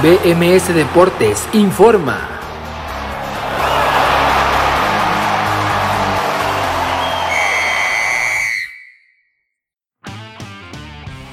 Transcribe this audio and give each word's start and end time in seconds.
BMS 0.00 0.72
Deportes 0.74 1.48
informa. 1.54 2.38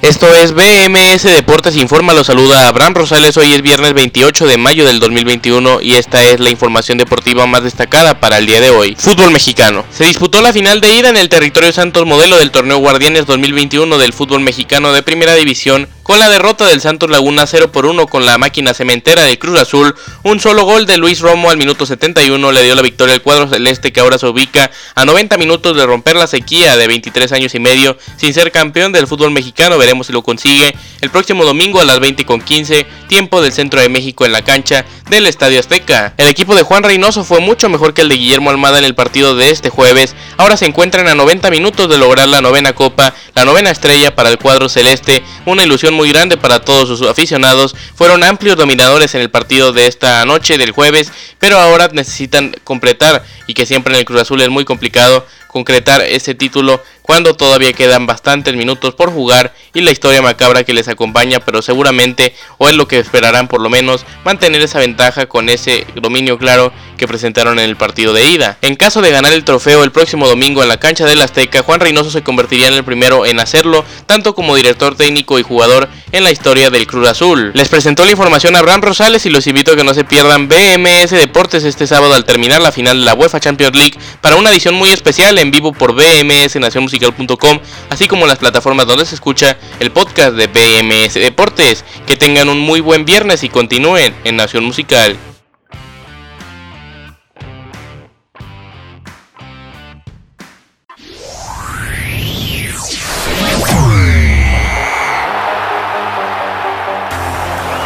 Esto 0.02 0.34
es 0.34 0.54
BMS 0.54 1.24
Deportes 1.24 1.76
Informa, 1.76 2.14
lo 2.14 2.24
saluda 2.24 2.68
Abraham 2.68 2.96
Rosales, 2.96 3.38
hoy 3.38 3.54
es 3.54 3.62
viernes 3.62 3.94
28 3.94 4.48
de 4.48 4.58
mayo 4.58 4.86
del 4.86 5.00
2021 5.00 5.82
y 5.82 5.96
esta 5.96 6.24
es 6.24 6.40
la 6.40 6.50
información 6.50 6.98
deportiva 6.98 7.46
más 7.46 7.64
destacada 7.64 8.20
para 8.20 8.40
el 8.40 8.48
día 8.48 8.62
de 8.62 8.72
hoy. 8.72 8.96
Fútbol 8.98 9.30
mexicano. 9.30 9.86
Se 9.92 10.06
disputó 10.06 10.42
la 10.42 10.54
final 10.54 10.82
de 10.82 10.96
ida 10.96 11.10
en 11.10 11.18
el 11.18 11.30
territorio 11.30 11.72
Santos 11.72 12.08
Modelo 12.08 12.38
del 12.38 12.50
torneo 12.50 12.78
Guardianes 12.78 13.28
2021 13.28 14.00
del 14.00 14.14
fútbol 14.14 14.42
mexicano 14.42 14.92
de 14.92 15.04
primera 15.04 15.36
división 15.36 15.88
con 16.06 16.20
la 16.20 16.30
derrota 16.30 16.68
del 16.68 16.82
Santos 16.82 17.10
Laguna 17.10 17.48
0 17.48 17.72
por 17.72 17.88
1 17.88 18.06
con 18.06 18.28
la 18.28 18.38
máquina 18.38 18.76
cementera 18.76 19.24
de 19.24 19.40
Cruz 19.40 19.60
Azul, 19.60 19.96
un 20.22 20.40
solo 20.40 20.64
gol 20.64 20.86
de 20.86 20.98
Luis 20.98 21.20
Romo 21.20 21.50
al 21.50 21.58
minuto 21.58 21.88
71 21.88 22.52
le 22.52 22.62
dio 22.62 22.76
la 22.76 22.84
victoria 22.84 23.16
al 23.16 23.24
cuadro 23.24 23.50
celeste 23.50 23.92
que 23.92 24.02
ahora 24.02 24.20
se 24.20 24.28
ubica 24.28 24.70
a 24.94 25.04
90 25.04 25.36
minutos 25.40 25.76
de 25.76 25.84
romper 25.84 26.16
la 26.16 26.28
sequía 26.28 26.78
de 26.78 26.86
23 26.86 27.32
años 27.32 27.56
y 27.56 27.60
medio 27.60 27.98
sin 28.18 28.36
ser 28.36 28.52
campeón 28.52 28.92
del 28.92 29.08
fútbol 29.08 29.32
mexicano. 29.32 29.80
Veremos 29.80 30.06
si 30.06 30.14
lo 30.14 30.22
consigue 30.22 30.76
el 31.02 31.10
próximo 31.10 31.44
domingo 31.44 31.82
a 31.82 31.86
las 31.86 32.00
20 32.00 32.24
con 32.24 32.40
15, 32.40 32.86
tiempo 33.08 33.42
del 33.42 33.52
centro 33.52 33.82
de 33.82 33.90
México 33.90 34.28
en 34.28 34.32
la 34.32 34.44
cancha 34.44 34.86
del 35.10 35.26
Estadio 35.26 35.60
Azteca. 35.60 36.14
El 36.18 36.28
equipo 36.28 36.54
de 36.54 36.62
Juan 36.62 36.84
Reynoso 36.84 37.24
fue 37.24 37.40
mucho 37.40 37.68
mejor 37.68 37.96
que 37.96 38.02
el 38.02 38.10
de 38.10 38.18
Guillermo 38.18 38.52
Almada 38.52 38.78
en 38.78 38.86
el 38.86 38.94
partido 38.94 39.36
de 39.36 39.50
este 39.50 39.72
jueves. 39.72 40.16
Ahora 40.38 40.56
se 40.56 40.66
encuentran 40.66 41.08
a 41.08 41.16
90 41.16 41.50
minutos 41.50 41.90
de 41.90 41.98
lograr 41.98 42.28
la 42.28 42.42
novena 42.42 42.74
copa, 42.74 43.16
la 43.34 43.44
novena 43.44 43.72
estrella 43.72 44.16
para 44.16 44.30
el 44.30 44.38
cuadro 44.38 44.70
celeste, 44.70 45.24
una 45.48 45.64
ilusión 45.64 45.95
muy 45.96 46.10
grande 46.10 46.38
para 46.38 46.60
todos 46.60 46.88
sus 46.88 47.02
aficionados. 47.08 47.76
Fueron 47.96 48.24
amplios 48.24 48.58
dominadores 48.58 49.16
en 49.16 49.22
el 49.22 49.32
partido 49.32 49.72
de 49.74 49.88
esta 49.88 50.24
noche 50.26 50.58
del 50.58 50.72
jueves, 50.72 51.12
pero 51.40 51.58
ahora 51.58 51.90
necesitan 51.92 52.56
completar 52.64 53.24
y 53.48 53.54
que 53.54 53.66
siempre 53.66 53.94
en 53.94 54.00
el 54.00 54.06
Cruz 54.06 54.22
Azul 54.22 54.42
es 54.42 54.50
muy 54.50 54.66
complicado 54.66 55.26
concretar 55.48 56.02
ese 56.02 56.36
título 56.36 56.84
cuando 57.02 57.34
todavía 57.34 57.72
quedan 57.72 58.06
bastantes 58.06 58.56
minutos 58.56 58.94
por 58.94 59.10
jugar 59.10 59.54
y 59.74 59.80
la 59.80 59.92
historia 59.92 60.22
macabra 60.22 60.66
que 60.66 60.74
les 60.74 60.90
acompaña, 60.90 61.40
pero 61.40 61.62
seguramente, 61.62 62.36
o 62.58 62.68
es 62.68 62.76
lo 62.76 62.90
que 62.90 63.00
esperarán 63.00 63.48
por 63.48 63.62
lo 63.62 63.70
menos, 63.70 64.06
mantener 64.26 64.62
esa 64.62 64.80
ventaja 64.80 65.28
con 65.28 65.48
ese 65.48 65.88
dominio 65.96 66.38
claro 66.38 66.74
que 66.96 67.08
presentaron 67.08 67.60
en 67.60 67.66
el 67.66 67.76
partido 67.76 68.14
de 68.14 68.30
ida. 68.30 68.58
En 68.62 68.76
caso 68.76 69.02
de 69.02 69.12
ganar 69.12 69.34
el 69.34 69.44
trofeo 69.44 69.84
el 69.84 69.92
próximo 69.92 70.28
domingo 70.28 70.64
en 70.64 70.70
la 70.70 70.80
cancha 70.80 71.06
del 71.06 71.22
Azteca, 71.22 71.64
Juan 71.64 71.80
Reynoso 71.80 72.12
se 72.12 72.24
convertiría 72.24 72.68
en 72.68 72.74
el 72.74 72.84
primero 72.84 73.26
en 73.26 73.40
hacerlo, 73.40 73.86
tanto 74.06 74.36
como 74.36 74.56
director 74.56 74.96
técnico 74.96 75.40
y 75.40 75.44
jugador 75.44 75.90
en 76.12 76.24
la 76.24 76.32
historia 76.32 76.70
del 76.70 76.88
Cruz 76.88 77.08
Azul. 77.08 77.52
Les 77.54 77.70
presentó 77.70 78.06
la 78.06 78.12
información 78.12 78.56
a 78.56 78.60
Abraham 78.60 78.82
Rosales 78.82 79.26
y 79.26 79.30
los 79.30 79.48
invito 79.48 79.74
a 79.74 79.76
que 79.76 79.84
no 79.84 79.94
se 79.94 80.04
pierdan 80.04 80.48
BMS 80.48 81.12
Deportes 81.12 81.64
este 81.64 81.88
sábado 81.88 82.14
al 82.14 82.26
terminar 82.26 82.62
la 82.62 82.72
final 82.72 83.00
de 83.00 83.06
la 83.06 83.14
UEFA 83.14 83.40
Champions 83.40 83.76
League 83.76 83.98
para 84.22 84.36
una 84.36 84.52
edición 84.52 84.76
muy 84.76 84.90
especial 84.90 85.38
en 85.38 85.52
vivo 85.52 85.74
por 85.74 85.94
BMS 85.94 86.56
Nación 86.56 86.84
musical.com, 86.84 87.60
así 87.90 88.08
como 88.08 88.28
las 88.28 88.38
plataformas 88.38 88.88
donde 88.88 89.06
se 89.06 89.16
escucha 89.16 89.58
el 89.80 89.92
podcast 89.92 90.36
de 90.36 90.48
BMS 90.48 91.16
Deportes. 91.16 91.84
Que 92.08 92.16
tengan 92.16 92.50
un 92.50 92.60
muy 92.60 92.80
buen 92.80 93.06
viernes 93.06 93.44
y 93.44 93.50
continúen 93.50 94.16
en 94.24 94.36
Nación 94.36 94.64
Musical. 94.64 95.18